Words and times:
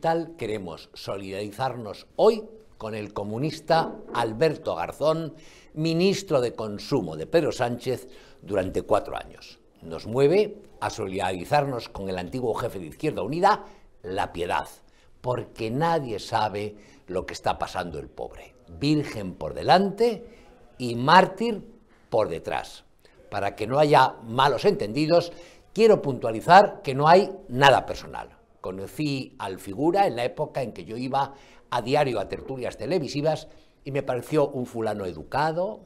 Queremos 0.00 0.88
solidarizarnos 0.94 2.06
hoy 2.16 2.42
con 2.78 2.94
el 2.94 3.12
comunista 3.12 3.96
Alberto 4.14 4.74
Garzón, 4.74 5.34
ministro 5.74 6.40
de 6.40 6.54
Consumo 6.54 7.16
de 7.16 7.26
Pedro 7.26 7.52
Sánchez 7.52 8.08
durante 8.40 8.80
cuatro 8.80 9.14
años. 9.14 9.58
Nos 9.82 10.06
mueve 10.06 10.56
a 10.80 10.88
solidarizarnos 10.88 11.90
con 11.90 12.08
el 12.08 12.16
antiguo 12.16 12.54
jefe 12.54 12.78
de 12.78 12.86
Izquierda 12.86 13.20
Unida, 13.20 13.66
La 14.02 14.32
Piedad, 14.32 14.68
porque 15.20 15.70
nadie 15.70 16.18
sabe 16.18 16.76
lo 17.06 17.26
que 17.26 17.34
está 17.34 17.58
pasando 17.58 17.98
el 17.98 18.08
pobre. 18.08 18.54
Virgen 18.68 19.34
por 19.34 19.52
delante 19.52 20.24
y 20.78 20.94
mártir 20.94 21.62
por 22.08 22.30
detrás. 22.30 22.84
Para 23.30 23.54
que 23.54 23.66
no 23.66 23.78
haya 23.78 24.14
malos 24.22 24.64
entendidos, 24.64 25.30
quiero 25.74 26.00
puntualizar 26.00 26.80
que 26.80 26.94
no 26.94 27.06
hay 27.06 27.30
nada 27.48 27.84
personal. 27.84 28.39
Conocí 28.60 29.34
al 29.38 29.58
figura 29.58 30.06
en 30.06 30.16
la 30.16 30.24
época 30.24 30.62
en 30.62 30.72
que 30.72 30.84
yo 30.84 30.96
iba 30.96 31.34
a 31.70 31.82
diario 31.82 32.20
a 32.20 32.28
tertulias 32.28 32.76
televisivas 32.76 33.48
y 33.84 33.92
me 33.92 34.02
pareció 34.02 34.48
un 34.48 34.66
fulano 34.66 35.06
educado, 35.06 35.80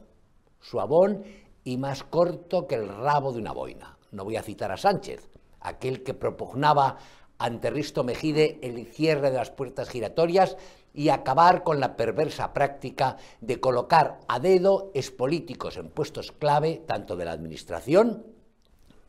suavón 0.59 1.23
y 1.63 1.77
más 1.77 2.03
corto 2.03 2.67
que 2.67 2.75
el 2.75 2.87
rabo 2.87 3.31
de 3.31 3.39
una 3.39 3.53
boina. 3.53 3.97
No 4.11 4.23
voy 4.23 4.35
a 4.35 4.43
citar 4.43 4.71
a 4.71 4.77
Sánchez, 4.77 5.29
aquel 5.59 6.03
que 6.03 6.13
propugnaba 6.13 6.97
ante 7.37 7.69
Risto 7.69 8.03
Mejide 8.03 8.59
el 8.61 8.85
cierre 8.87 9.31
de 9.31 9.37
las 9.37 9.51
puertas 9.51 9.89
giratorias 9.89 10.57
y 10.93 11.09
acabar 11.09 11.63
con 11.63 11.79
la 11.79 11.97
perversa 11.97 12.53
práctica 12.53 13.17
de 13.41 13.59
colocar 13.59 14.19
a 14.27 14.39
dedo 14.39 14.91
expolíticos 14.93 15.75
en 15.77 15.89
puestos 15.89 16.31
clave 16.31 16.81
tanto 16.87 17.17
de 17.17 17.25
la 17.25 17.33
administración 17.33 18.25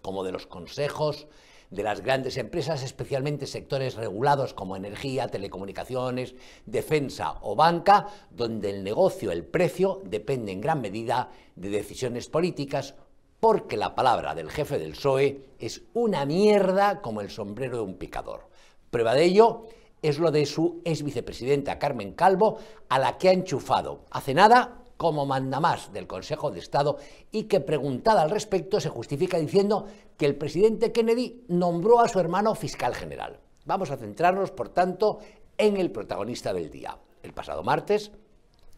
como 0.02 0.24
de 0.24 0.32
los 0.32 0.46
consejos 0.46 1.28
de 1.70 1.82
las 1.82 2.00
grandes 2.00 2.36
empresas, 2.36 2.82
especialmente 2.82 3.46
sectores 3.46 3.94
regulados 3.94 4.54
como 4.54 4.76
energía, 4.76 5.28
telecomunicaciones, 5.28 6.34
defensa 6.64 7.36
o 7.42 7.56
banca, 7.56 8.06
donde 8.30 8.70
el 8.70 8.84
negocio, 8.84 9.32
el 9.32 9.44
precio, 9.44 10.00
depende 10.04 10.52
en 10.52 10.60
gran 10.60 10.80
medida 10.80 11.30
de 11.54 11.70
decisiones 11.70 12.28
políticas, 12.28 12.94
porque 13.40 13.76
la 13.76 13.94
palabra 13.94 14.34
del 14.34 14.50
jefe 14.50 14.78
del 14.78 14.92
PSOE 14.92 15.40
es 15.58 15.82
una 15.94 16.24
mierda 16.24 17.02
como 17.02 17.20
el 17.20 17.30
sombrero 17.30 17.78
de 17.78 17.82
un 17.82 17.94
picador. 17.94 18.48
Prueba 18.90 19.14
de 19.14 19.24
ello 19.24 19.66
es 20.02 20.18
lo 20.18 20.30
de 20.30 20.46
su 20.46 20.80
ex 20.84 21.02
vicepresidenta 21.02 21.78
Carmen 21.78 22.12
Calvo, 22.12 22.58
a 22.88 22.98
la 22.98 23.18
que 23.18 23.28
ha 23.28 23.32
enchufado 23.32 24.04
hace 24.10 24.34
nada 24.34 24.85
como 24.96 25.26
mandamás 25.26 25.92
del 25.92 26.06
Consejo 26.06 26.50
de 26.50 26.60
Estado 26.60 26.98
y 27.30 27.44
que 27.44 27.60
preguntada 27.60 28.22
al 28.22 28.30
respecto 28.30 28.80
se 28.80 28.88
justifica 28.88 29.38
diciendo 29.38 29.86
que 30.16 30.26
el 30.26 30.36
presidente 30.36 30.92
Kennedy 30.92 31.44
nombró 31.48 32.00
a 32.00 32.08
su 32.08 32.18
hermano 32.18 32.54
fiscal 32.54 32.94
general. 32.94 33.38
Vamos 33.64 33.90
a 33.90 33.96
centrarnos, 33.96 34.50
por 34.50 34.68
tanto, 34.68 35.18
en 35.58 35.76
el 35.76 35.90
protagonista 35.90 36.52
del 36.52 36.70
día. 36.70 36.96
El 37.22 37.32
pasado 37.32 37.62
martes 37.62 38.12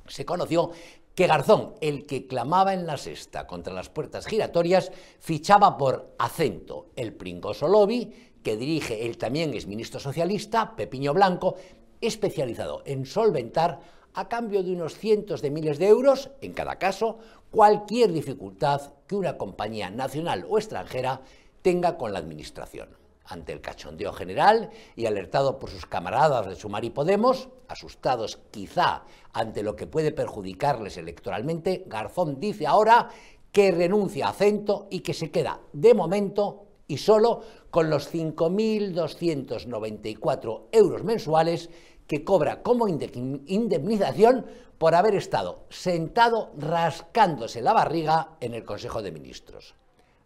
se 0.07 0.25
conoció 0.25 0.71
que 1.15 1.27
Garzón, 1.27 1.75
el 1.81 2.07
que 2.07 2.27
clamaba 2.27 2.75
en 2.75 2.87
la 2.87 2.97
sexta 2.97 3.47
contra 3.47 3.75
las 3.75 3.89
puertas 3.89 4.27
giratorias, 4.27 4.93
fichaba 5.19 5.77
por 5.77 6.15
Acento, 6.19 6.87
el 6.97 7.13
pringoso 7.13 7.69
lobby 7.69 8.33
que 8.43 8.57
dirige 8.57 9.05
el 9.05 9.19
también 9.19 9.53
exministro 9.53 10.01
socialista, 10.01 10.77
Pepiño 10.77 11.13
Blanco, 11.13 11.57
especializado 12.01 12.83
en 12.87 13.05
solventar 13.05 13.81
a 14.15 14.29
cambio 14.29 14.63
de 14.63 14.73
unos 14.73 14.97
cientos 14.97 15.43
de 15.43 15.51
miles 15.51 15.79
de 15.79 15.89
euros, 15.89 16.31
en 16.41 16.53
cada 16.53 16.77
caso, 16.77 17.19
cualquier 17.51 18.13
dificultad 18.13 18.93
que 19.07 19.17
una 19.17 19.39
compañía 19.39 19.91
nacional 19.91 20.47
o 20.49 20.59
extranjera 20.59 21.23
tenga 21.63 21.97
con 21.97 22.13
la 22.13 22.19
Administración. 22.19 22.91
Ante 23.25 23.53
el 23.53 23.61
cachondeo 23.61 24.13
general 24.13 24.71
y 24.97 25.07
alertado 25.07 25.59
por 25.59 25.71
sus 25.71 25.87
camaradas 25.87 26.47
de 26.47 26.57
Sumar 26.57 26.85
y 26.85 26.91
Podemos, 26.91 27.49
asustados 27.69 28.39
quizá 28.51 29.05
ante 29.33 29.63
lo 29.63 29.77
que 29.77 29.87
puede 29.87 30.11
perjudicarles 30.13 30.97
electoralmente, 30.97 31.85
Garzón 31.87 32.41
dice 32.41 32.67
ahora 32.67 33.11
que 33.53 33.71
renuncia 33.71 34.27
a 34.27 34.31
acento 34.31 34.89
y 34.91 35.01
que 35.01 35.15
se 35.15 35.31
queda 35.31 35.61
de 35.73 35.95
momento 35.95 36.65
y 36.87 36.97
solo 36.97 37.43
con 37.71 37.91
los 37.91 38.13
5.294 38.13 40.63
euros 40.73 41.05
mensuales 41.05 41.71
que 42.09 42.25
cobra 42.25 42.63
como 42.63 42.89
indemnización 42.89 44.47
por 44.79 44.95
haber 44.95 45.15
estado 45.15 45.67
sentado 45.69 46.51
rascándose 46.57 47.61
la 47.63 47.75
barriga 47.75 48.37
en 48.41 48.55
el 48.55 48.65
Consejo 48.65 49.03
de 49.03 49.13
Ministros. 49.13 49.75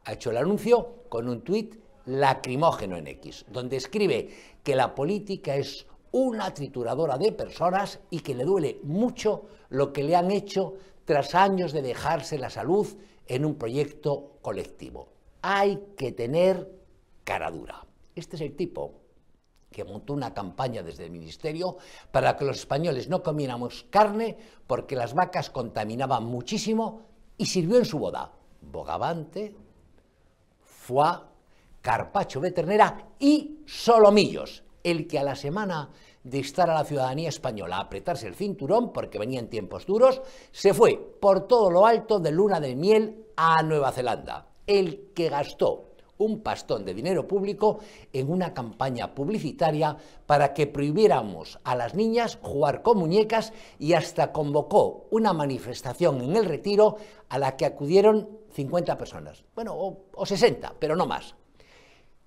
Ha 0.05 0.15
hecho 0.15 0.31
el 0.31 0.37
anuncio 0.37 1.05
con 1.09 1.29
un 1.29 1.43
tuit 1.43 1.77
lacrimógeno 2.07 2.97
en 2.97 3.09
X, 3.09 3.45
donde 3.51 3.77
escribe 3.77 4.31
que 4.63 4.77
la 4.77 4.95
política 4.95 5.57
es 5.57 5.87
una 6.13 6.55
trituradora 6.55 7.19
de 7.19 7.33
personas 7.33 8.01
y 8.11 8.21
que 8.21 8.35
le 8.35 8.45
duele 8.45 8.79
mucho 8.85 9.47
lo 9.71 9.93
que 9.93 10.05
le 10.05 10.15
han 10.15 10.31
hecho 10.31 10.75
tras 11.05 11.35
años 11.35 11.73
de 11.73 11.83
dejarse 11.83 12.39
la 12.39 12.51
salud 12.51 12.87
en 13.27 13.45
un 13.45 13.57
proyecto 13.57 14.39
colectivo. 14.43 15.09
Hay 15.41 15.83
que 15.97 16.13
tener 16.13 16.71
cara 17.25 17.51
dura. 17.51 17.87
Este 18.15 18.37
es 18.37 18.43
el 18.43 18.55
tipo 18.55 19.01
que 19.73 19.85
montó 19.85 20.13
una 20.13 20.33
campaña 20.33 20.83
desde 20.83 21.05
el 21.05 21.11
Ministerio 21.11 21.79
para 22.13 22.37
que 22.37 22.45
los 22.45 22.59
españoles 22.59 23.09
no 23.09 23.23
comiéramos 23.23 23.87
carne 23.91 24.37
porque 24.67 24.95
las 24.95 25.15
vacas 25.15 25.51
contaminaban 25.51 26.25
muchísimo 26.25 27.03
y 27.37 27.47
sirvió 27.47 27.79
en 27.79 27.85
su 27.85 27.99
boda. 27.99 28.31
Bogavante, 28.61 29.57
foie, 30.61 31.19
carpacho 31.81 32.41
de 32.41 32.53
ternera 32.53 33.09
y 33.19 33.63
solomillos, 33.67 34.63
el 34.85 35.09
que 35.09 35.19
a 35.19 35.25
la 35.25 35.35
semana 35.35 35.91
de 36.23 36.39
estar 36.39 36.71
a 36.71 36.75
la 36.75 36.85
ciudadanía 36.85 37.29
española 37.29 37.77
a 37.77 37.81
apretarse 37.81 38.29
el 38.29 38.37
cinturón 38.37 38.93
porque 38.93 39.19
venían 39.19 39.49
tiempos 39.49 39.87
duros, 39.87 40.23
se 40.53 40.73
fue 40.73 40.97
por 41.21 41.49
todo 41.49 41.71
lo 41.71 41.87
alto 41.87 42.21
de 42.21 42.31
luna 42.31 42.61
de 42.61 42.77
miel 42.77 43.27
a 43.37 43.63
Nueva 43.63 43.91
Zelanda, 43.91 44.47
el 44.67 45.11
que 45.15 45.29
gastó 45.29 45.92
un 46.19 46.41
pastón 46.41 46.85
de 46.85 46.95
dinero 46.95 47.27
público 47.27 47.79
en 48.13 48.31
una 48.31 48.55
campaña 48.55 49.15
publicitaria 49.15 49.97
para 50.27 50.55
que 50.55 50.67
prohibiéramos 50.67 51.59
a 51.65 51.75
las 51.75 51.95
niñas 51.95 52.39
jugar 52.43 52.83
con 52.83 52.99
muñecas 52.99 53.53
y 53.79 53.95
hasta 53.95 54.33
convocó 54.33 55.07
una 55.11 55.33
manifestación 55.33 56.21
en 56.23 56.37
el 56.37 56.45
retiro 56.45 56.97
a 57.29 57.39
la 57.39 57.57
que 57.57 57.67
acudieron 57.67 58.29
50 58.53 58.99
personas, 58.99 59.45
bueno, 59.55 59.75
o, 59.75 60.05
o 60.15 60.27
60, 60.27 60.75
pero 60.79 60.97
no 60.97 61.07
más. 61.07 61.35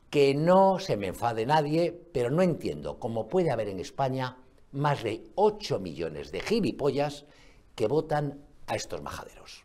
Que 0.10 0.34
no 0.34 0.80
se 0.80 0.98
me 0.98 1.08
enfade 1.08 1.46
nadie, 1.46 1.92
pero 1.92 2.30
no 2.30 2.42
entiendo 2.42 3.00
cómo 3.00 3.28
puede 3.28 3.52
haber 3.52 3.70
en 3.70 3.80
España 3.80 4.38
más 4.72 5.04
de 5.04 5.24
8 5.36 5.80
millones 5.80 6.32
de 6.32 6.42
gilipollas 6.42 7.26
que 7.76 7.88
votan 7.88 8.42
a 8.68 8.76
estos 8.76 9.02
majaderos. 9.02 9.65